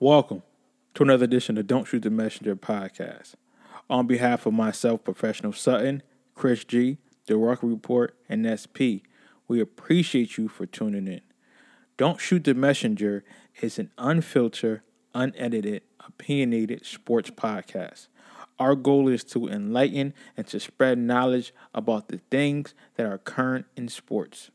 Welcome 0.00 0.44
to 0.94 1.02
another 1.02 1.24
edition 1.24 1.58
of 1.58 1.66
Don't 1.66 1.84
Shoot 1.84 2.04
the 2.04 2.10
Messenger 2.10 2.54
podcast. 2.54 3.34
On 3.90 4.06
behalf 4.06 4.46
of 4.46 4.52
myself, 4.52 5.02
Professional 5.02 5.52
Sutton, 5.52 6.04
Chris 6.36 6.62
G, 6.62 6.98
The 7.26 7.36
Rock 7.36 7.64
Report, 7.64 8.14
and 8.28 8.46
SP, 8.46 9.02
we 9.48 9.58
appreciate 9.58 10.38
you 10.38 10.46
for 10.46 10.66
tuning 10.66 11.08
in. 11.08 11.22
Don't 11.96 12.20
Shoot 12.20 12.44
the 12.44 12.54
Messenger 12.54 13.24
is 13.60 13.76
an 13.80 13.90
unfiltered, 13.98 14.82
unedited, 15.16 15.82
opinionated 16.06 16.86
sports 16.86 17.30
podcast. 17.30 18.06
Our 18.60 18.76
goal 18.76 19.08
is 19.08 19.24
to 19.24 19.48
enlighten 19.48 20.14
and 20.36 20.46
to 20.46 20.60
spread 20.60 20.98
knowledge 20.98 21.52
about 21.74 22.06
the 22.06 22.20
things 22.30 22.72
that 22.94 23.04
are 23.04 23.18
current 23.18 23.66
in 23.76 23.88
sports. 23.88 24.52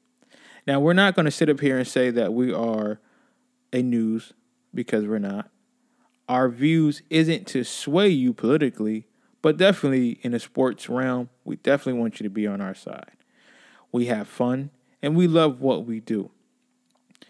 Now, 0.65 0.79
we're 0.79 0.93
not 0.93 1.15
going 1.15 1.25
to 1.25 1.31
sit 1.31 1.49
up 1.49 1.59
here 1.59 1.79
and 1.79 1.85
say 1.85 2.11
that 2.11 2.33
we 2.33 2.53
are 2.53 3.01
a 3.73 3.81
news 3.81 4.31
because 4.73 5.05
we're 5.05 5.19
not. 5.19 5.49
Our 6.27 6.49
views 6.49 7.01
isn't 7.09 7.47
to 7.47 7.63
sway 7.63 8.09
you 8.09 8.33
politically, 8.33 9.07
but 9.41 9.57
definitely 9.57 10.19
in 10.21 10.31
the 10.31 10.39
sports 10.39 10.89
realm, 10.89 11.29
we 11.43 11.57
definitely 11.57 11.99
want 11.99 12.19
you 12.19 12.23
to 12.23 12.29
be 12.29 12.47
on 12.47 12.61
our 12.61 12.75
side. 12.75 13.11
We 13.91 14.05
have 14.05 14.27
fun 14.27 14.71
and 15.01 15.15
we 15.15 15.27
love 15.27 15.59
what 15.59 15.85
we 15.85 15.99
do. 15.99 16.31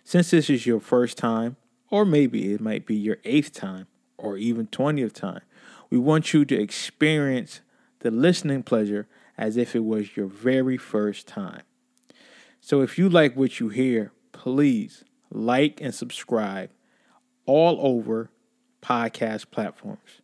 Since 0.04 0.32
this 0.32 0.50
is 0.50 0.66
your 0.66 0.80
first 0.80 1.18
time, 1.18 1.58
or 1.90 2.06
maybe 2.06 2.54
it 2.54 2.62
might 2.62 2.86
be 2.86 2.96
your 2.96 3.18
eighth 3.24 3.54
time, 3.54 3.88
or 4.18 4.38
even 4.38 4.68
20th 4.68 5.14
time, 5.14 5.42
we 5.90 5.98
want 5.98 6.34
you 6.34 6.46
to 6.46 6.60
experience 6.60 7.62
the 8.00 8.12
listening 8.12 8.64
pleasure 8.64 9.08
as 9.38 9.58
if 9.58 9.76
it 9.76 9.84
was 9.84 10.16
your 10.16 10.28
very 10.28 10.78
first 10.78 11.28
time. 11.28 11.64
So 12.62 12.82
if 12.82 12.98
you 12.98 13.10
like 13.10 13.36
what 13.36 13.60
you 13.60 13.70
hear, 13.70 14.12
please 14.32 15.04
like 15.30 15.82
and 15.82 15.94
subscribe 15.94 16.70
all 17.46 17.78
over 17.82 18.30
podcast 18.82 19.52
platforms. 19.52 20.22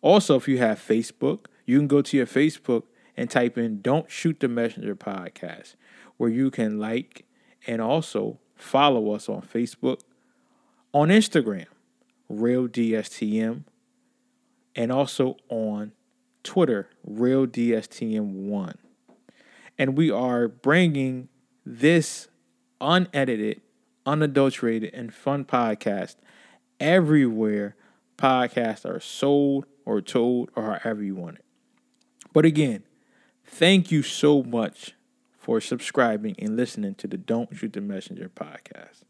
Also, 0.00 0.36
if 0.36 0.46
you 0.46 0.58
have 0.58 0.78
Facebook, 0.78 1.46
you 1.66 1.78
can 1.78 1.88
go 1.88 2.02
to 2.02 2.16
your 2.16 2.26
Facebook 2.26 2.84
and 3.16 3.28
type 3.28 3.58
in 3.58 3.80
Don't 3.80 4.10
Shoot 4.10 4.40
the 4.40 4.48
Messenger 4.48 4.94
podcast, 4.94 5.74
where 6.16 6.30
you 6.30 6.50
can 6.50 6.78
like 6.78 7.24
and 7.66 7.82
also 7.82 8.38
follow 8.54 9.12
us 9.12 9.28
on 9.28 9.42
Facebook, 9.42 10.00
on 10.92 11.08
Instagram, 11.08 11.66
Real 12.28 12.68
DSTM, 12.68 13.64
and 14.76 14.92
also 14.92 15.36
on 15.48 15.92
Twitter, 16.44 16.88
Real 17.04 17.46
DSTM1. 17.46 18.74
And 19.76 19.96
we 19.96 20.10
are 20.10 20.48
bringing 20.48 21.28
this 21.66 22.28
unedited, 22.80 23.60
unadulterated, 24.06 24.94
and 24.94 25.12
fun 25.12 25.44
podcast 25.44 26.16
everywhere 26.80 27.76
podcasts 28.16 28.84
are 28.84 29.00
sold 29.00 29.66
or 29.84 30.00
told 30.00 30.50
or 30.54 30.78
however 30.82 31.02
you 31.02 31.14
want 31.14 31.36
it. 31.36 31.44
But 32.32 32.44
again, 32.44 32.82
thank 33.44 33.90
you 33.90 34.02
so 34.02 34.42
much 34.42 34.94
for 35.38 35.60
subscribing 35.60 36.36
and 36.38 36.56
listening 36.56 36.94
to 36.96 37.06
the 37.06 37.16
Don't 37.16 37.56
Shoot 37.56 37.72
the 37.72 37.80
Messenger 37.80 38.30
podcast. 38.34 39.02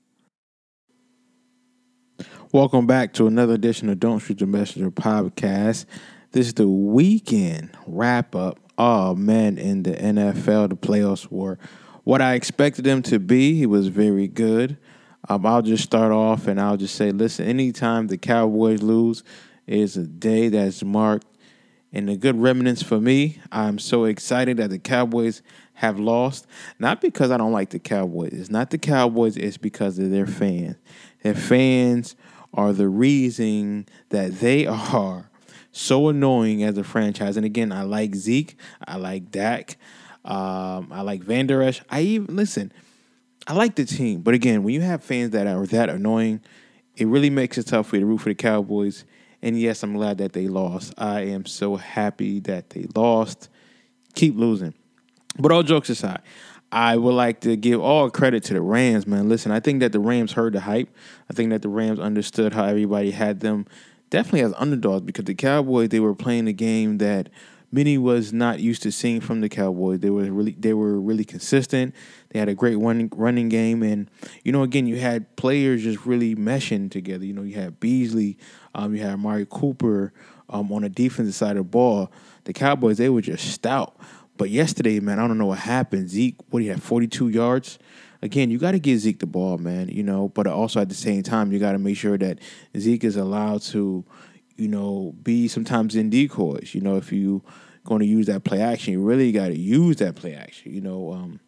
Welcome 2.52 2.86
back 2.86 3.12
to 3.14 3.26
another 3.26 3.54
edition 3.54 3.88
of 3.88 4.00
Don't 4.00 4.20
Shoot 4.20 4.38
the 4.38 4.46
Messenger 4.46 4.90
podcast. 4.90 5.84
This 6.32 6.46
is 6.46 6.54
the 6.54 6.68
weekend 6.68 7.70
wrap 7.86 8.34
up. 8.34 8.60
Oh 8.76 9.14
man, 9.14 9.58
in 9.58 9.82
the 9.82 9.92
NFL, 9.92 10.68
the 10.68 10.76
playoffs 10.76 11.30
were 11.30 11.58
what 12.04 12.22
I 12.22 12.34
expected 12.34 12.84
them 12.84 13.02
to 13.02 13.18
be. 13.18 13.62
It 13.62 13.66
was 13.66 13.88
very 13.88 14.28
good. 14.28 14.78
Um, 15.28 15.44
I'll 15.44 15.62
just 15.62 15.84
start 15.84 16.10
off 16.10 16.46
and 16.46 16.60
I'll 16.60 16.76
just 16.76 16.94
say, 16.94 17.10
listen, 17.12 17.46
anytime 17.46 18.06
the 18.06 18.16
Cowboys 18.16 18.82
lose 18.82 19.22
is 19.66 19.96
a 19.96 20.04
day 20.04 20.48
that's 20.48 20.82
marked 20.82 21.26
in 21.92 22.08
a 22.08 22.16
good 22.16 22.40
remnants 22.40 22.82
for 22.82 23.00
me. 23.00 23.40
I'm 23.52 23.78
so 23.78 24.04
excited 24.04 24.56
that 24.56 24.70
the 24.70 24.78
Cowboys 24.78 25.42
have 25.74 25.98
lost. 25.98 26.46
Not 26.78 27.00
because 27.00 27.30
I 27.30 27.36
don't 27.36 27.52
like 27.52 27.70
the 27.70 27.78
Cowboys. 27.78 28.32
It's 28.32 28.50
not 28.50 28.70
the 28.70 28.78
Cowboys, 28.78 29.36
it's 29.36 29.58
because 29.58 29.98
of 29.98 30.10
their 30.10 30.26
fans. 30.26 30.76
Their 31.22 31.34
fans 31.34 32.16
are 32.54 32.72
the 32.72 32.88
reason 32.88 33.86
that 34.08 34.40
they 34.40 34.66
are 34.92 35.30
so 35.72 36.08
annoying 36.08 36.62
as 36.62 36.76
a 36.78 36.84
franchise. 36.84 37.36
And 37.36 37.46
again, 37.46 37.70
I 37.70 37.82
like 37.82 38.14
Zeke, 38.14 38.56
I 38.86 38.96
like 38.96 39.30
Dak, 39.30 39.76
um, 40.24 40.88
I 40.90 41.02
like 41.02 41.22
Vander 41.22 41.62
Esch. 41.62 41.82
I 41.90 42.00
even 42.00 42.34
listen. 42.34 42.72
I 43.48 43.54
like 43.54 43.76
the 43.76 43.86
team, 43.86 44.20
but 44.20 44.34
again, 44.34 44.62
when 44.62 44.74
you 44.74 44.82
have 44.82 45.02
fans 45.02 45.30
that 45.30 45.46
are 45.46 45.66
that 45.68 45.88
annoying, 45.88 46.42
it 46.96 47.06
really 47.06 47.30
makes 47.30 47.56
it 47.56 47.66
tough 47.66 47.88
for 47.88 47.96
you 47.96 48.00
to 48.00 48.06
root 48.06 48.18
for 48.18 48.28
the 48.28 48.34
Cowboys. 48.34 49.06
And 49.40 49.58
yes, 49.58 49.82
I'm 49.82 49.94
glad 49.94 50.18
that 50.18 50.34
they 50.34 50.48
lost. 50.48 50.92
I 50.98 51.22
am 51.22 51.46
so 51.46 51.76
happy 51.76 52.40
that 52.40 52.68
they 52.70 52.86
lost. 52.94 53.48
Keep 54.14 54.36
losing. 54.36 54.74
But 55.38 55.50
all 55.50 55.62
jokes 55.62 55.88
aside, 55.88 56.20
I 56.70 56.98
would 56.98 57.14
like 57.14 57.40
to 57.40 57.56
give 57.56 57.80
all 57.80 58.10
credit 58.10 58.44
to 58.44 58.54
the 58.54 58.60
Rams, 58.60 59.06
man. 59.06 59.30
Listen, 59.30 59.50
I 59.50 59.60
think 59.60 59.80
that 59.80 59.92
the 59.92 60.00
Rams 60.00 60.32
heard 60.32 60.52
the 60.52 60.60
hype. 60.60 60.94
I 61.30 61.32
think 61.32 61.48
that 61.48 61.62
the 61.62 61.70
Rams 61.70 61.98
understood 61.98 62.52
how 62.52 62.64
everybody 62.64 63.12
had 63.12 63.40
them 63.40 63.64
definitely 64.10 64.42
as 64.42 64.52
underdogs 64.58 65.06
because 65.06 65.24
the 65.24 65.34
Cowboys, 65.34 65.88
they 65.88 66.00
were 66.00 66.14
playing 66.14 66.48
a 66.48 66.52
game 66.52 66.98
that 66.98 67.30
many 67.70 67.98
was 67.98 68.32
not 68.32 68.60
used 68.60 68.82
to 68.82 68.92
seeing 68.92 69.20
from 69.20 69.40
the 69.40 69.48
Cowboys. 69.48 70.00
They 70.00 70.10
were 70.10 70.30
really 70.30 70.56
they 70.58 70.74
were 70.74 71.00
really 71.00 71.24
consistent. 71.24 71.94
They 72.30 72.38
had 72.38 72.48
a 72.48 72.54
great 72.54 72.76
running 72.76 73.10
running 73.14 73.48
game, 73.48 73.82
and 73.82 74.10
you 74.44 74.52
know, 74.52 74.62
again, 74.62 74.86
you 74.86 74.98
had 74.98 75.36
players 75.36 75.82
just 75.82 76.06
really 76.06 76.34
meshing 76.34 76.90
together. 76.90 77.24
You 77.24 77.32
know, 77.32 77.42
you 77.42 77.54
had 77.54 77.80
Beasley, 77.80 78.38
um, 78.74 78.94
you 78.94 79.02
had 79.02 79.12
Amari 79.12 79.46
Cooper 79.48 80.12
um, 80.48 80.72
on 80.72 80.82
the 80.82 80.88
defensive 80.88 81.34
side 81.34 81.56
of 81.56 81.64
the 81.64 81.64
ball. 81.64 82.10
The 82.44 82.52
Cowboys 82.52 82.98
they 82.98 83.08
were 83.08 83.20
just 83.22 83.50
stout. 83.52 83.96
But 84.36 84.50
yesterday, 84.50 85.00
man, 85.00 85.18
I 85.18 85.26
don't 85.26 85.38
know 85.38 85.46
what 85.46 85.58
happened. 85.58 86.08
Zeke, 86.08 86.36
what 86.50 86.62
he 86.62 86.68
had, 86.68 86.82
forty 86.82 87.06
two 87.06 87.28
yards. 87.28 87.78
Again, 88.20 88.50
you 88.50 88.58
got 88.58 88.72
to 88.72 88.80
give 88.80 88.98
Zeke 88.98 89.20
the 89.20 89.26
ball, 89.26 89.58
man. 89.58 89.88
You 89.88 90.02
know, 90.02 90.28
but 90.28 90.46
also 90.46 90.80
at 90.80 90.88
the 90.88 90.94
same 90.94 91.22
time, 91.22 91.52
you 91.52 91.58
got 91.58 91.72
to 91.72 91.78
make 91.78 91.96
sure 91.96 92.18
that 92.18 92.38
Zeke 92.76 93.04
is 93.04 93.16
allowed 93.16 93.62
to 93.62 94.04
you 94.58 94.68
know, 94.68 95.14
be 95.22 95.48
sometimes 95.48 95.96
in 95.96 96.10
decoys. 96.10 96.74
You 96.74 96.82
know, 96.82 96.96
if 96.96 97.12
you 97.12 97.42
going 97.84 98.00
to 98.00 98.06
use 98.06 98.26
that 98.26 98.44
play 98.44 98.60
action, 98.60 98.92
you 98.92 99.00
really 99.00 99.32
got 99.32 99.48
to 99.48 99.58
use 99.58 99.96
that 99.96 100.16
play 100.16 100.34
action. 100.34 100.74
You 100.74 100.82
know, 100.82 101.12
um, 101.12 101.40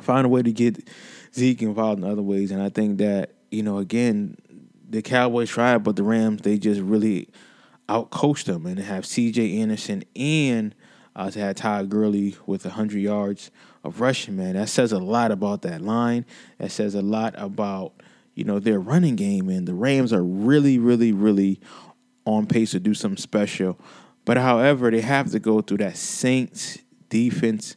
find 0.00 0.24
a 0.24 0.28
way 0.28 0.42
to 0.42 0.52
get 0.52 0.88
Zeke 1.34 1.62
involved 1.62 2.02
in 2.02 2.08
other 2.08 2.22
ways. 2.22 2.52
And 2.52 2.62
I 2.62 2.68
think 2.68 2.98
that 2.98 3.34
you 3.50 3.62
know, 3.62 3.78
again, 3.78 4.36
the 4.88 5.02
Cowboys 5.02 5.50
tried, 5.50 5.84
but 5.84 5.96
the 5.96 6.02
Rams 6.02 6.42
they 6.42 6.58
just 6.58 6.80
really 6.80 7.28
outcoached 7.88 8.44
them 8.44 8.66
and 8.66 8.78
have 8.78 9.04
C.J. 9.04 9.58
Anderson 9.58 10.04
and 10.14 10.74
uh, 11.14 11.30
to 11.30 11.38
have 11.40 11.56
Todd 11.56 11.90
Gurley 11.90 12.36
with 12.46 12.64
hundred 12.64 13.00
yards 13.00 13.50
of 13.84 14.00
rushing. 14.00 14.36
Man, 14.36 14.54
that 14.54 14.68
says 14.68 14.92
a 14.92 14.98
lot 14.98 15.30
about 15.30 15.62
that 15.62 15.82
line. 15.82 16.24
That 16.58 16.70
says 16.70 16.94
a 16.94 17.02
lot 17.02 17.34
about 17.36 17.94
you 18.34 18.44
know 18.44 18.58
their 18.58 18.80
running 18.80 19.16
game. 19.16 19.48
And 19.48 19.66
the 19.66 19.74
Rams 19.74 20.12
are 20.12 20.24
really, 20.24 20.78
really, 20.78 21.12
really 21.12 21.60
on 22.24 22.46
pace 22.46 22.72
to 22.72 22.80
do 22.80 22.94
something 22.94 23.20
special. 23.20 23.78
But 24.24 24.36
however, 24.36 24.90
they 24.90 25.00
have 25.00 25.30
to 25.32 25.40
go 25.40 25.60
through 25.60 25.78
that 25.78 25.96
Saints 25.96 26.78
defense 27.08 27.76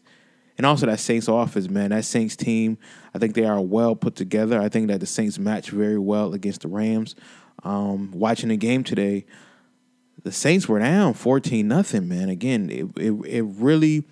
and 0.57 0.65
also 0.65 0.85
that 0.85 0.99
Saints 0.99 1.27
offense, 1.27 1.69
man. 1.69 1.89
That 1.89 2.05
Saints 2.05 2.35
team, 2.35 2.77
I 3.13 3.19
think 3.19 3.35
they 3.35 3.45
are 3.45 3.59
well 3.59 3.95
put 3.95 4.15
together. 4.15 4.61
I 4.61 4.69
think 4.69 4.87
that 4.87 4.99
the 4.99 5.05
Saints 5.05 5.37
match 5.37 5.69
very 5.69 5.99
well 5.99 6.33
against 6.33 6.61
the 6.61 6.67
Rams. 6.67 7.15
Um, 7.63 8.11
watching 8.11 8.49
the 8.49 8.57
game 8.57 8.83
today, 8.83 9.25
the 10.23 10.31
Saints 10.31 10.67
were 10.67 10.79
down 10.79 11.13
14 11.13 11.67
nothing, 11.67 12.07
man. 12.07 12.29
Again, 12.29 12.69
it, 12.69 12.85
it, 12.97 13.11
it 13.25 13.41
really 13.43 14.05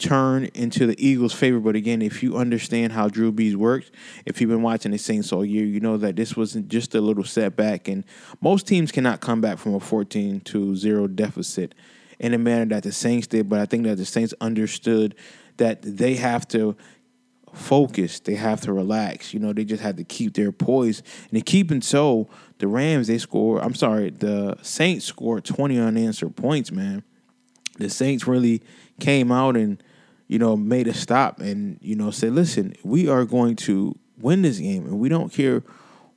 turn 0.00 0.46
into 0.54 0.86
the 0.86 0.96
Eagles' 1.04 1.32
favor. 1.32 1.60
But 1.60 1.76
again, 1.76 2.02
if 2.02 2.22
you 2.22 2.36
understand 2.36 2.92
how 2.92 3.08
Drew 3.08 3.30
Brees 3.30 3.54
works, 3.54 3.90
if 4.26 4.40
you've 4.40 4.50
been 4.50 4.62
watching 4.62 4.90
the 4.90 4.98
Saints 4.98 5.32
all 5.32 5.44
year, 5.44 5.64
you 5.64 5.80
know 5.80 5.96
that 5.98 6.16
this 6.16 6.36
wasn't 6.36 6.68
just 6.68 6.94
a 6.94 7.00
little 7.00 7.24
setback. 7.24 7.86
And 7.86 8.04
most 8.40 8.66
teams 8.66 8.90
cannot 8.90 9.20
come 9.20 9.40
back 9.40 9.58
from 9.58 9.74
a 9.74 9.80
14 9.80 10.40
to 10.40 10.74
0 10.74 11.06
deficit 11.08 11.74
in 12.18 12.34
a 12.34 12.38
manner 12.38 12.66
that 12.74 12.82
the 12.82 12.92
Saints 12.92 13.26
did. 13.26 13.48
But 13.48 13.60
I 13.60 13.66
think 13.66 13.84
that 13.84 13.98
the 13.98 14.04
Saints 14.04 14.34
understood 14.40 15.14
that 15.58 15.82
they 15.82 16.14
have 16.14 16.48
to 16.48 16.76
focus, 17.52 18.20
they 18.20 18.34
have 18.34 18.60
to 18.62 18.72
relax. 18.72 19.34
You 19.34 19.40
know, 19.40 19.52
they 19.52 19.64
just 19.64 19.82
had 19.82 19.96
to 19.98 20.04
keep 20.04 20.34
their 20.34 20.52
poise. 20.52 21.02
And 21.28 21.38
in 21.38 21.42
keeping 21.42 21.82
so, 21.82 22.28
the 22.58 22.68
Rams, 22.68 23.08
they 23.08 23.18
score, 23.18 23.62
I'm 23.62 23.74
sorry, 23.74 24.10
the 24.10 24.56
Saints 24.62 25.04
scored 25.04 25.44
20 25.44 25.78
unanswered 25.78 26.36
points, 26.36 26.70
man. 26.70 27.02
The 27.78 27.90
Saints 27.90 28.26
really 28.26 28.62
came 29.00 29.32
out 29.32 29.56
and 29.56 29.82
you 30.30 30.38
know, 30.38 30.56
made 30.56 30.86
a 30.86 30.94
stop 30.94 31.40
and, 31.40 31.76
you 31.82 31.96
know, 31.96 32.12
said, 32.12 32.32
listen, 32.32 32.72
we 32.84 33.08
are 33.08 33.24
going 33.24 33.56
to 33.56 33.98
win 34.20 34.42
this 34.42 34.60
game 34.60 34.86
and 34.86 35.00
we 35.00 35.08
don't 35.08 35.32
care 35.32 35.64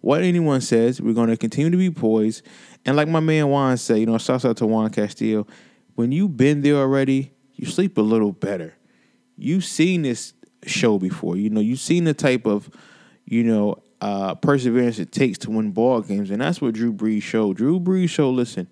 what 0.02 0.22
anyone 0.22 0.62
says. 0.62 1.02
We're 1.02 1.16
going 1.16 1.32
to 1.32 1.36
continue 1.36 1.72
to 1.72 1.78
be 1.78 1.90
poised. 1.90 2.44
And 2.86 2.96
like 2.96 3.08
my 3.08 3.22
man 3.22 3.48
Juan 3.48 3.76
said, 3.76 3.98
you 3.98 4.06
know, 4.06 4.20
shouts 4.20 4.46
out 4.46 4.58
to 4.58 4.68
Juan 4.68 4.92
Castillo, 4.92 5.48
when 5.96 6.12
you've 6.12 6.38
been 6.38 6.62
there 6.62 6.76
already, 6.76 7.32
you 7.56 7.66
sleep 7.66 7.98
a 7.98 8.02
little 8.02 8.32
better. 8.32 8.76
You've 9.36 9.66
seen 9.66 10.04
this 10.04 10.36
show 10.68 11.00
before. 11.00 11.36
You 11.36 11.50
know, 11.50 11.60
you've 11.60 11.80
seen 11.80 12.04
the 12.04 12.14
type 12.14 12.46
of, 12.46 12.70
you 13.26 13.44
know, 13.44 13.82
uh, 14.00 14.36
perseverance 14.36 15.00
it 15.00 15.12
takes 15.12 15.40
to 15.40 15.50
win 15.50 15.72
ball 15.72 16.02
games, 16.02 16.30
and 16.30 16.40
that's 16.40 16.62
what 16.62 16.76
Drew 16.76 16.94
Brees 16.94 17.24
showed. 17.24 17.58
Drew 17.58 17.80
Brees 17.80 18.10
showed, 18.10 18.36
listen, 18.36 18.68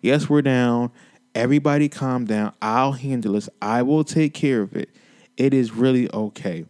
yes, 0.00 0.30
we're 0.30 0.40
down. 0.40 0.90
Everybody 1.36 1.90
calm 1.90 2.24
down. 2.24 2.54
I'll 2.62 2.92
handle 2.92 3.34
this. 3.34 3.50
I 3.60 3.82
will 3.82 4.04
take 4.04 4.32
care 4.32 4.62
of 4.62 4.74
it. 4.74 4.88
It 5.36 5.52
is 5.52 5.70
really 5.70 6.10
okay. 6.10 6.64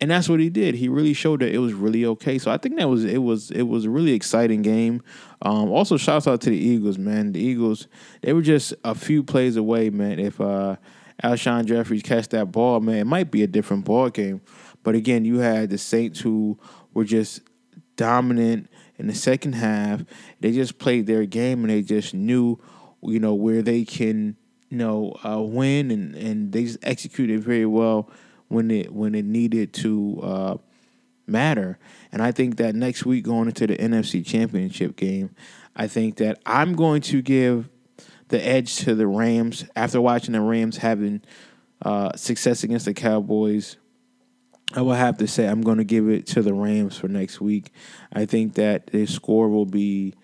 And 0.00 0.12
that's 0.12 0.28
what 0.28 0.38
he 0.38 0.50
did. 0.50 0.76
He 0.76 0.88
really 0.88 1.14
showed 1.14 1.40
that 1.40 1.52
it 1.52 1.58
was 1.58 1.72
really 1.72 2.04
okay. 2.06 2.38
So 2.38 2.52
I 2.52 2.56
think 2.56 2.76
that 2.78 2.88
was 2.88 3.04
it 3.04 3.18
was 3.18 3.50
it 3.50 3.62
was 3.62 3.86
a 3.86 3.90
really 3.90 4.12
exciting 4.12 4.62
game. 4.62 5.02
Um, 5.42 5.68
also, 5.70 5.96
shouts 5.96 6.28
out 6.28 6.40
to 6.42 6.50
the 6.50 6.56
Eagles, 6.56 6.96
man. 6.96 7.32
The 7.32 7.40
Eagles, 7.40 7.88
they 8.22 8.32
were 8.32 8.42
just 8.42 8.72
a 8.84 8.94
few 8.94 9.24
plays 9.24 9.56
away, 9.56 9.90
man. 9.90 10.20
If 10.20 10.40
uh, 10.40 10.76
Alshon 11.24 11.64
Jeffries 11.64 12.02
catch 12.02 12.28
that 12.28 12.52
ball, 12.52 12.78
man, 12.78 12.98
it 12.98 13.06
might 13.06 13.32
be 13.32 13.42
a 13.42 13.48
different 13.48 13.84
ball 13.84 14.10
game. 14.10 14.42
But 14.84 14.94
again, 14.94 15.24
you 15.24 15.38
had 15.38 15.70
the 15.70 15.78
Saints 15.78 16.20
who 16.20 16.56
were 16.92 17.04
just 17.04 17.40
dominant 17.96 18.70
in 18.96 19.08
the 19.08 19.14
second 19.14 19.54
half. 19.54 20.04
They 20.38 20.52
just 20.52 20.78
played 20.78 21.06
their 21.08 21.26
game 21.26 21.64
and 21.64 21.70
they 21.70 21.82
just 21.82 22.14
knew, 22.14 22.60
you 23.06 23.20
know, 23.20 23.34
where 23.34 23.62
they 23.62 23.84
can, 23.84 24.36
you 24.68 24.76
know, 24.76 25.16
uh, 25.24 25.40
win 25.40 25.90
and 25.90 26.14
and 26.14 26.52
they 26.52 26.64
just 26.64 26.78
executed 26.82 27.42
very 27.42 27.66
well 27.66 28.10
when 28.48 28.70
it 28.70 28.92
when 28.92 29.14
it 29.14 29.24
needed 29.24 29.72
to 29.74 30.20
uh, 30.22 30.56
matter. 31.26 31.78
And 32.12 32.22
I 32.22 32.32
think 32.32 32.56
that 32.56 32.74
next 32.74 33.04
week 33.04 33.24
going 33.24 33.48
into 33.48 33.66
the 33.66 33.76
NFC 33.76 34.24
Championship 34.24 34.96
game, 34.96 35.34
I 35.76 35.88
think 35.88 36.16
that 36.16 36.40
I'm 36.46 36.74
going 36.74 37.02
to 37.02 37.22
give 37.22 37.68
the 38.28 38.44
edge 38.46 38.76
to 38.78 38.94
the 38.94 39.06
Rams 39.06 39.64
after 39.76 40.00
watching 40.00 40.32
the 40.32 40.40
Rams 40.40 40.78
having 40.78 41.22
uh, 41.82 42.16
success 42.16 42.64
against 42.64 42.86
the 42.86 42.94
Cowboys. 42.94 43.76
I 44.74 44.80
will 44.80 44.94
have 44.94 45.18
to 45.18 45.28
say 45.28 45.46
I'm 45.46 45.60
going 45.60 45.78
to 45.78 45.84
give 45.84 46.08
it 46.08 46.26
to 46.28 46.42
the 46.42 46.54
Rams 46.54 46.96
for 46.96 47.06
next 47.06 47.40
week. 47.40 47.70
I 48.12 48.24
think 48.24 48.54
that 48.54 48.88
the 48.88 49.06
score 49.06 49.48
will 49.48 49.66
be 49.66 50.14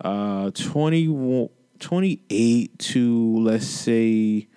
uh, 0.00 0.50
20, 0.52 1.48
28 1.80 2.78
to, 2.78 3.38
let's 3.38 3.66
say, 3.66 4.48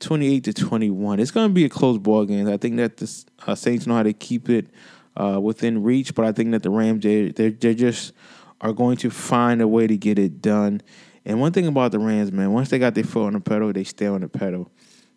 28 0.00 0.44
to 0.44 0.52
21. 0.52 1.20
It's 1.20 1.30
going 1.30 1.48
to 1.48 1.54
be 1.54 1.64
a 1.64 1.68
close 1.68 1.98
ball 1.98 2.24
game. 2.24 2.48
I 2.48 2.56
think 2.56 2.76
that 2.76 2.98
the 2.98 3.24
uh, 3.46 3.54
Saints 3.54 3.86
know 3.86 3.94
how 3.94 4.02
to 4.02 4.12
keep 4.12 4.48
it 4.48 4.68
uh, 5.16 5.40
within 5.40 5.82
reach, 5.82 6.14
but 6.14 6.24
I 6.24 6.32
think 6.32 6.52
that 6.52 6.62
the 6.62 6.70
Rams, 6.70 7.02
they, 7.02 7.30
they, 7.30 7.50
they 7.50 7.74
just 7.74 8.12
are 8.60 8.72
going 8.72 8.96
to 8.98 9.10
find 9.10 9.60
a 9.60 9.68
way 9.68 9.86
to 9.86 9.96
get 9.96 10.18
it 10.18 10.40
done. 10.40 10.80
And 11.24 11.40
one 11.40 11.52
thing 11.52 11.66
about 11.66 11.92
the 11.92 11.98
Rams, 11.98 12.32
man, 12.32 12.52
once 12.52 12.70
they 12.70 12.78
got 12.78 12.94
their 12.94 13.04
foot 13.04 13.26
on 13.26 13.32
the 13.34 13.40
pedal, 13.40 13.72
they 13.72 13.84
stay 13.84 14.06
on 14.06 14.20
the 14.20 14.28
pedal, 14.28 14.70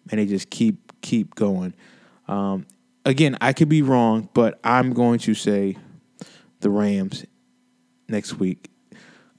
and 0.09 0.19
they 0.19 0.25
just 0.25 0.49
keep 0.49 0.91
keep 1.01 1.35
going. 1.35 1.73
Um, 2.27 2.65
again, 3.05 3.37
I 3.41 3.53
could 3.53 3.69
be 3.69 3.81
wrong, 3.81 4.29
but 4.33 4.59
I'm 4.63 4.93
going 4.93 5.19
to 5.19 5.33
say 5.33 5.77
the 6.59 6.69
Rams 6.69 7.25
next 8.07 8.39
week 8.39 8.69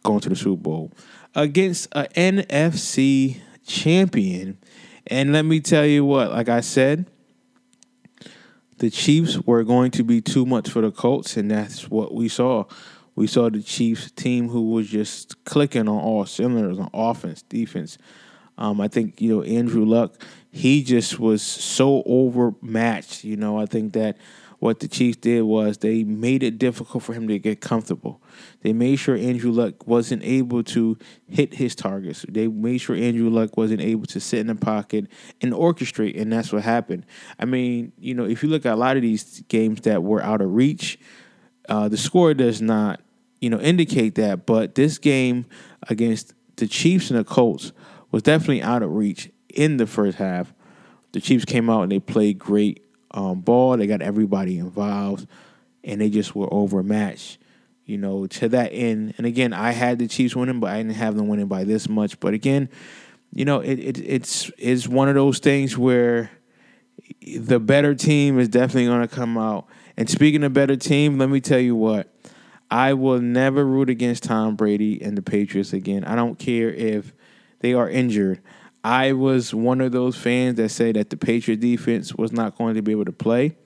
going 0.02 0.20
to 0.20 0.29
the 0.29 0.37
Super 0.37 0.61
Bowl 0.62 0.93
against 1.34 1.88
a 1.93 2.05
NFC 2.14 3.40
champion. 3.67 4.58
And 5.06 5.32
let 5.32 5.44
me 5.44 5.61
tell 5.61 5.87
you 5.87 6.05
what, 6.05 6.31
like 6.31 6.49
I 6.49 6.61
said, 6.61 7.06
the 8.79 8.90
Chiefs 8.90 9.38
were 9.38 9.62
going 9.62 9.93
to 9.93 10.02
be 10.02 10.20
too 10.20 10.44
much 10.44 10.69
for 10.69 10.81
the 10.81 10.90
Colts, 10.90 11.37
and 11.37 11.50
that's 11.50 11.88
what 11.88 12.14
we 12.14 12.29
saw. 12.29 12.64
We 13.14 13.26
saw 13.26 13.50
the 13.50 13.62
Chiefs 13.62 14.11
team 14.11 14.49
who 14.49 14.70
was 14.70 14.88
just 14.88 15.44
clicking 15.44 15.88
on 15.88 15.99
all 15.99 16.26
cylinders 16.26 16.79
on 16.79 16.90
offense, 16.93 17.43
defense. 17.43 17.99
Um, 18.58 18.81
I 18.81 18.88
think 18.88 19.20
you 19.20 19.37
know 19.37 19.43
Andrew 19.43 19.84
Luck. 19.84 20.23
He 20.50 20.82
just 20.82 21.19
was 21.19 21.43
so 21.43 22.02
overmatched. 22.05 23.25
You 23.25 23.37
know, 23.37 23.58
I 23.58 23.67
think 23.67 23.93
that 23.94 24.17
what 24.62 24.79
the 24.79 24.87
Chiefs 24.87 25.17
did 25.17 25.43
was 25.43 25.79
they 25.79 26.05
made 26.05 26.44
it 26.44 26.56
difficult 26.56 27.03
for 27.03 27.14
him 27.14 27.26
to 27.26 27.37
get 27.37 27.61
comfortable. 27.61 28.23
They 28.61 28.73
made 28.73 28.94
sure 28.94 29.17
Andrew 29.17 29.50
Luck 29.50 29.88
wasn't 29.88 30.23
able 30.23 30.62
to 30.62 30.97
hit 31.26 31.55
his 31.55 31.75
targets. 31.75 32.25
They 32.29 32.47
made 32.47 32.79
sure 32.79 32.94
Andrew 32.94 33.29
Luck 33.29 33.56
wasn't 33.56 33.81
able 33.81 34.06
to 34.06 34.20
sit 34.20 34.38
in 34.38 34.47
the 34.47 34.55
pocket 34.55 35.09
and 35.41 35.53
orchestrate, 35.53 36.17
and 36.17 36.32
that's 36.32 36.53
what 36.53 36.62
happened. 36.62 37.06
I 37.41 37.44
mean, 37.44 37.91
you 37.99 38.14
know, 38.14 38.25
if 38.25 38.44
you 38.44 38.49
look 38.50 38.64
at 38.64 38.75
a 38.75 38.76
lot 38.76 38.94
of 38.94 39.03
these 39.03 39.43
games 39.49 39.81
that 39.81 40.05
were 40.05 40.23
out 40.23 40.41
of 40.41 40.55
reach, 40.55 40.97
uh, 41.69 41.88
the 41.88 41.97
score 41.97 42.32
does 42.32 42.62
not, 42.62 43.00
you 43.41 43.50
know, 43.50 43.58
indicate 43.58 44.15
that. 44.15 44.47
But 44.47 44.76
this 44.76 44.97
game 44.97 45.47
against 45.88 46.35
the 46.55 46.69
Chiefs 46.69 47.11
and 47.11 47.19
the 47.19 47.25
Colts 47.25 47.73
was 48.12 48.23
definitely 48.23 48.62
out 48.62 48.85
of 48.85 48.93
reach 48.93 49.29
in 49.53 49.79
the 49.79 49.88
first 49.88 50.19
half. 50.19 50.55
The 51.11 51.20
Chiefs 51.20 51.44
came 51.44 51.69
out 51.69 51.82
and 51.82 51.91
they 51.91 51.99
played 51.99 52.38
great 52.38 52.85
um, 53.14 53.41
ball. 53.41 53.76
They 53.76 53.87
got 53.87 54.03
everybody 54.03 54.59
involved, 54.59 55.26
and 55.85 56.00
they 56.00 56.11
just 56.11 56.35
were 56.35 56.53
overmatched. 56.53 57.38
You 57.85 57.99
know, 57.99 58.26
to 58.29 58.49
that 58.50 58.70
end. 58.73 59.14
And 59.19 59.26
again, 59.26 59.53
I 59.53 59.73
had 59.73 59.99
the 59.99 60.06
Chiefs 60.06 60.37
winning, 60.37 60.61
but 60.61 60.70
I 60.70 60.79
didn't 60.79 60.94
have 60.94 61.17
them 61.17 61.26
winning 61.29 61.49
by 61.49 61.64
this 61.64 61.88
much. 61.88 62.20
But 62.20 62.32
again, 62.32 62.69
you 63.35 63.44
know, 63.44 63.61
it, 63.61 63.79
it 63.79 63.99
it's 63.99 64.50
it's 64.56 64.87
one 64.87 65.09
of 65.09 65.14
those 65.14 65.41
things 65.41 65.76
where 65.76 66.31
the 67.26 67.59
better 67.59 67.94
team 67.94 68.38
is 68.38 68.49
definitely 68.49 68.87
going 68.87 69.06
to 69.06 69.15
come 69.15 69.37
out. 69.37 69.67
And 69.97 70.08
speaking 70.08 70.44
of 70.44 70.53
better 70.53 70.76
team, 70.76 71.19
let 71.19 71.29
me 71.29 71.41
tell 71.41 71.58
you 71.58 71.75
what. 71.75 72.08
I 72.70 72.94
will 72.94 73.20
never 73.20 73.67
root 73.67 73.91
against 73.91 74.23
Tom 74.23 74.56
Brady 74.56 75.03
and 75.03 75.17
the 75.17 75.23
Patriots 75.23 75.75
again. 75.75 76.05
I 76.05 76.17
don't 76.17 76.38
care 76.38 76.70
if 76.70 77.12
they 77.61 77.75
are 77.75 77.88
injured. 77.88 78.41
I 78.84 79.12
was 79.12 79.55
one 79.55 79.81
of 79.81 79.93
those 79.93 80.17
fans 80.17 80.56
that 80.56 80.70
say 80.70 80.93
that 80.93 81.11
the 81.11 81.17
Patriot 81.17 81.61
defense 81.61 82.14
was 82.14 82.32
not 82.32 82.58
going 82.58 82.75
to 82.75 82.82
be 82.82 82.93
able 82.93 83.05
to 83.05 83.12
play. 83.12 83.56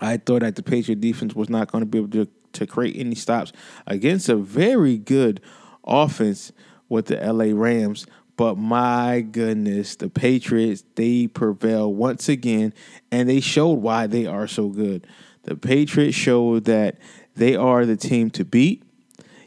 I 0.00 0.16
thought 0.16 0.40
that 0.40 0.56
the 0.56 0.62
Patriot 0.62 1.00
defense 1.00 1.34
was 1.34 1.50
not 1.50 1.70
going 1.70 1.82
to 1.82 1.86
be 1.86 1.98
able 1.98 2.08
to, 2.10 2.28
to 2.54 2.66
create 2.66 2.96
any 2.96 3.14
stops 3.14 3.52
against 3.86 4.28
a 4.30 4.36
very 4.36 4.96
good 4.96 5.40
offense 5.84 6.52
with 6.88 7.06
the 7.06 7.16
LA 7.16 7.52
Rams. 7.52 8.06
But 8.36 8.56
my 8.56 9.20
goodness, 9.20 9.96
the 9.96 10.08
Patriots, 10.08 10.84
they 10.94 11.26
prevail 11.26 11.92
once 11.92 12.30
again, 12.30 12.72
and 13.10 13.28
they 13.28 13.40
showed 13.40 13.74
why 13.74 14.06
they 14.06 14.26
are 14.26 14.46
so 14.46 14.68
good. 14.68 15.06
The 15.42 15.56
Patriots 15.56 16.16
showed 16.16 16.64
that 16.64 16.98
they 17.34 17.54
are 17.54 17.84
the 17.84 17.96
team 17.96 18.30
to 18.30 18.44
beat. 18.44 18.82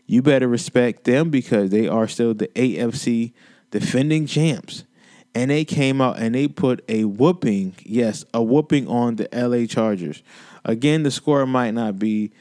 You 0.06 0.22
better 0.22 0.48
respect 0.48 1.06
them 1.06 1.32
because 1.32 1.72
they 1.72 1.88
are 1.88 2.08
still 2.08 2.36
the 2.36 2.48
AFC 2.50 3.34
defending 3.80 4.26
champs. 4.26 4.86
And 5.34 5.52
they 5.52 5.66
came 5.66 6.00
out 6.00 6.18
and 6.18 6.34
they 6.34 6.48
put 6.48 6.86
a 6.88 7.04
whooping, 7.04 7.76
yes, 7.84 8.24
a 8.34 8.42
whooping 8.42 8.88
on 8.88 9.18
the 9.18 9.28
LA 9.34 9.66
Chargers. 9.66 10.24
Again, 10.64 11.04
the 11.04 11.12
score 11.12 11.46
might 11.46 11.72
not 11.72 12.00
be 12.00 12.32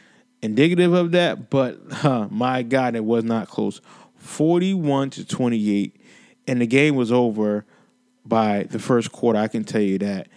indicative 0.42 0.92
of 0.92 1.10
that, 1.10 1.50
but 1.50 1.80
huh, 1.90 2.28
my 2.30 2.62
God, 2.62 2.94
it 2.94 3.04
was 3.04 3.24
not 3.24 3.48
close. 3.48 3.80
41 4.18 5.10
to 5.10 5.24
28. 5.24 5.96
And 6.46 6.60
the 6.60 6.68
game 6.68 6.94
was 6.94 7.10
over 7.10 7.66
by 8.24 8.62
the 8.62 8.78
first 8.78 9.10
quarter. 9.10 9.40
I 9.40 9.48
can 9.48 9.64
tell 9.64 9.82
you 9.82 9.98
that. 9.98 10.28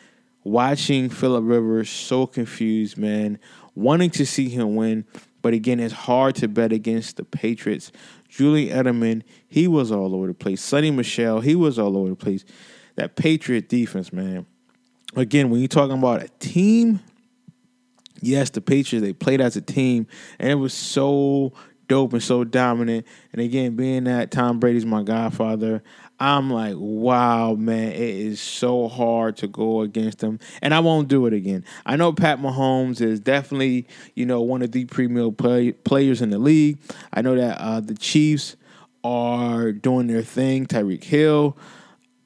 Watching 0.44 1.10
Philip 1.10 1.44
Rivers 1.46 1.92
so 1.92 2.26
confused, 2.26 2.98
man, 2.98 3.38
wanting 3.76 4.10
to 4.12 4.26
see 4.26 4.50
him 4.50 4.76
win. 4.76 5.06
But 5.44 5.54
again, 5.54 5.80
it's 5.80 5.94
hard 5.94 6.36
to 6.38 6.48
bet 6.48 6.72
against 6.72 7.18
the 7.18 7.24
Patriots 7.24 7.92
Julian 8.28 8.78
Edelman, 8.78 9.24
he 9.48 9.68
was 9.68 9.92
all 9.92 10.14
over 10.16 10.28
the 10.28 10.34
place. 10.34 10.62
Sony 10.62 10.94
Michel, 10.94 11.42
he 11.42 11.56
was 11.56 11.80
all 11.80 11.98
over 11.98 12.10
the 12.10 12.16
place. 12.16 12.46
That 12.96 13.16
Patriot 13.16 13.70
defense, 13.70 14.12
man. 14.12 14.46
Again, 15.16 15.50
when 15.50 15.62
you're 15.62 15.68
talking 15.68 15.98
about 15.98 16.22
a 16.22 16.28
team, 16.40 17.00
yes, 18.22 18.50
the 18.50 18.62
Patriots, 18.62 19.06
they 19.06 19.14
played 19.14 19.42
as 19.42 19.56
a 19.56 19.62
team, 19.62 20.08
and 20.40 20.52
it 20.52 20.56
was 20.56 20.74
so 20.74 21.54
dope 21.88 22.14
and 22.14 22.24
so 22.24 22.44
dominant. 22.44 23.06
And 23.34 23.42
again, 23.42 23.76
being 23.76 24.06
that 24.06 24.32
Tom 24.32 24.60
Brady's 24.60 24.86
my 24.86 25.04
godfather, 25.04 25.84
I'm 26.20 26.50
like, 26.50 26.76
wow, 26.78 27.54
man, 27.54 27.92
it 27.92 28.00
is 28.00 28.42
so 28.42 28.88
hard 28.88 29.38
to 29.38 29.48
go 29.48 29.82
against 29.82 30.22
him. 30.22 30.40
And 30.62 30.74
I 30.74 30.80
won't 30.80 31.08
do 31.08 31.28
it 31.28 31.34
again. 31.34 31.64
I 31.86 31.96
know 31.96 32.12
Pat 32.12 32.40
Mahomes 32.40 33.02
is 33.02 33.20
definitely, 33.20 33.88
you 34.16 34.26
know, 34.26 34.42
one 34.42 34.62
of 34.62 34.72
the 34.72 34.86
premier 34.86 35.32
play, 35.32 35.74
players 35.74 36.22
in 36.22 36.32
the 36.32 36.40
league. 36.40 36.80
I 37.14 37.22
know 37.22 37.36
that 37.36 37.60
uh, 37.60 37.82
the 37.82 37.96
Chiefs 37.96 38.56
are 39.04 39.72
doing 39.72 40.08
their 40.08 40.24
thing. 40.24 40.66
Tyreek 40.66 41.04
Hill, 41.04 41.56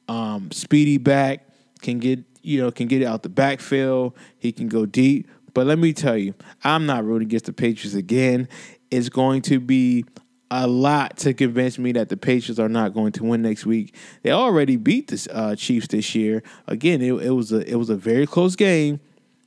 um, 0.08 0.52
speedy 0.52 0.98
back, 0.98 1.46
can 1.82 2.00
get, 2.00 2.24
you 2.42 2.62
know, 2.62 2.72
can 2.72 2.88
get 2.88 3.02
it 3.02 3.06
out 3.06 3.24
the 3.24 3.30
backfield. 3.30 4.14
He 4.40 4.54
can 4.54 4.68
go 4.70 4.86
deep. 4.86 5.28
But 5.54 5.68
let 5.68 5.80
me 5.80 5.92
tell 5.92 6.18
you, 6.18 6.34
I'm 6.64 6.86
not 6.86 7.04
rooting 7.04 7.28
against 7.28 7.46
the 7.46 7.54
Patriots 7.54 7.94
again. 7.94 8.48
It's 8.92 9.10
going 9.10 9.42
to 9.44 9.60
be 9.60 10.06
a 10.54 10.68
lot 10.68 11.16
to 11.18 11.34
convince 11.34 11.80
me 11.80 11.94
that 11.94 12.10
the 12.10 12.18
Patriots 12.18 12.60
are 12.60 12.70
not 12.70 12.94
going 12.94 13.14
to 13.14 13.24
win 13.24 13.42
next 13.42 13.66
week. 13.66 13.96
They 14.22 14.32
already 14.32 14.76
beat 14.76 15.08
the 15.08 15.28
uh, 15.34 15.56
Chiefs 15.56 15.88
this 15.88 16.14
year. 16.14 16.44
Again, 16.68 17.02
it, 17.02 17.14
it, 17.14 17.32
was 17.32 17.54
a 17.54 17.68
it 17.68 17.76
was 17.76 17.90
a 17.90 17.96
very 17.96 18.28
close 18.28 18.58
game, 18.58 19.00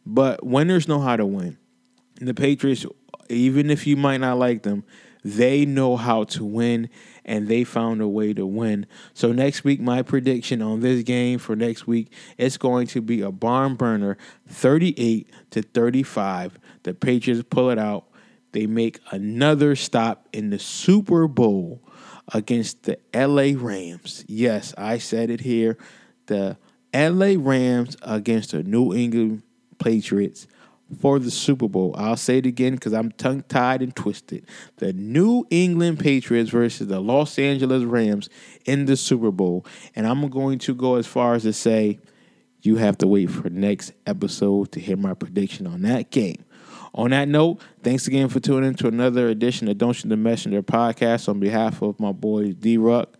but 0.06 0.44
winners 0.44 0.88
know 0.88 1.00
how 1.00 1.16
to 1.16 1.26
win. 1.26 1.58
And 2.18 2.28
the 2.28 2.34
Patriots, 2.34 2.86
even 3.28 3.68
if 3.68 3.86
you 3.86 3.96
might 3.98 4.18
not 4.18 4.38
like 4.38 4.62
them, 4.62 4.82
they 5.22 5.66
know 5.66 5.96
how 5.96 6.24
to 6.24 6.44
win, 6.44 6.88
and 7.24 7.48
they 7.48 7.64
found 7.64 8.00
a 8.00 8.08
way 8.08 8.32
to 8.34 8.46
win. 8.46 8.86
So 9.12 9.32
next 9.32 9.64
week, 9.64 9.80
my 9.80 10.02
prediction 10.02 10.62
on 10.62 10.80
this 10.80 11.02
game 11.02 11.38
for 11.38 11.54
next 11.54 11.86
week, 11.86 12.12
it's 12.38 12.56
going 12.56 12.86
to 12.88 13.02
be 13.02 13.20
a 13.20 13.30
barn 13.30 13.74
burner, 13.74 14.16
thirty-eight 14.48 15.30
to 15.50 15.60
thirty-five. 15.60 16.58
The 16.84 16.94
Patriots 16.94 17.44
pull 17.48 17.70
it 17.70 17.78
out 17.78 18.06
they 18.54 18.66
make 18.66 19.00
another 19.11 19.75
stop 19.75 20.28
in 20.32 20.50
the 20.50 20.61
Super 20.61 21.26
Bowl 21.26 21.82
against 22.32 22.84
the 22.84 22.99
LA 23.12 23.52
Rams. 23.56 24.25
Yes, 24.28 24.73
I 24.78 24.99
said 24.99 25.28
it 25.28 25.40
here. 25.40 25.76
The 26.26 26.56
LA 26.94 27.34
Rams 27.37 27.96
against 28.02 28.52
the 28.52 28.62
New 28.62 28.94
England 28.94 29.42
Patriots 29.78 30.46
for 31.00 31.18
the 31.18 31.32
Super 31.32 31.68
Bowl. 31.68 31.96
I'll 31.99 32.16
say 32.16 32.38
it 32.38 32.46
again 32.46 32.75
because 32.75 32.92
I'm 32.92 33.11
tongue 33.11 33.42
tied 33.49 33.82
and 33.82 33.94
twisted. 33.94 34.46
The 34.76 34.92
New 34.92 35.44
England 35.50 35.99
Patriots 35.99 36.50
versus 36.50 36.87
the 36.87 37.00
Los 37.00 37.37
Angeles 37.40 37.82
Rams 37.82 38.28
in 38.64 38.84
the 38.84 38.96
Super 38.96 39.32
Bowl. 39.32 39.66
And 39.96 40.06
I'm 40.06 40.28
going 40.28 40.61
to 40.61 40.75
go 40.75 40.94
as 40.94 41.08
far 41.08 41.34
as 41.34 41.42
to 41.42 41.52
say 41.52 41.99
you 42.62 42.76
have 42.76 42.99
to 42.99 43.08
wait 43.08 43.30
for 43.30 43.50
next 43.50 43.94
episode 44.06 44.70
to 44.73 44.80
hear 44.80 44.96
my 44.96 45.14
prediction 45.14 45.66
on 45.66 45.82
that 45.82 46.11
game. 46.11 46.44
On 46.94 47.10
that 47.10 47.26
note, 47.26 47.60
thanks 47.82 48.06
again 48.06 48.28
for 48.28 48.38
tuning 48.38 48.68
in 48.68 48.74
to 48.76 48.86
another 48.86 49.28
edition 49.28 49.66
of 49.68 49.78
Don't 49.78 49.94
Shoot 49.94 50.08
the 50.08 50.16
Messenger 50.16 50.62
podcast 50.62 51.28
on 51.28 51.40
behalf 51.40 51.82
of 51.82 51.98
my 51.98 52.12
boy 52.12 52.52
D 52.52 52.76
Ruck, 52.76 53.18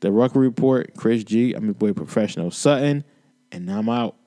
the 0.00 0.12
Rucker 0.12 0.38
Report, 0.38 0.92
Chris 0.94 1.24
G. 1.24 1.54
I'm 1.54 1.64
your 1.64 1.74
boy 1.74 1.94
Professional 1.94 2.50
Sutton, 2.50 3.04
and 3.50 3.70
I'm 3.70 3.88
out. 3.88 4.17